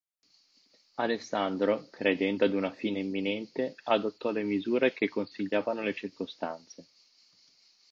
Alessandro, 0.95 1.87
credendo 1.91 2.43
ad 2.45 2.55
una 2.55 2.71
fine 2.71 3.01
imminente, 3.01 3.75
adottò 3.83 4.31
le 4.31 4.41
misure 4.41 4.93
che 4.93 5.07
consigliavano 5.07 5.83
le 5.83 5.93
circostanze. 5.93 6.87